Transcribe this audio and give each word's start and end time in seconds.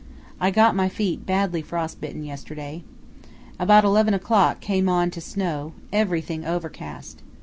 I 0.39 0.49
got 0.49 0.75
my 0.75 0.89
feet 0.89 1.27
badly 1.27 1.61
frost 1.61 2.01
bitten 2.01 2.23
yesterday. 2.23 2.83
About 3.59 3.83
11 3.83 4.15
o'clock 4.15 4.59
came 4.59 4.89
on 4.89 5.11
to 5.11 5.21
snow, 5.21 5.73
everything 5.93 6.43
overcast. 6.43 7.21